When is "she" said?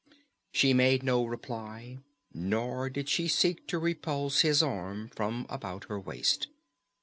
0.51-0.73, 3.07-3.27